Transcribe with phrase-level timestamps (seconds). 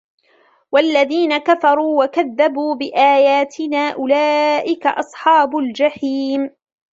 [0.71, 6.51] والذين كفروا وكذبوا بآياتنا أولئك أصحاب الجحيم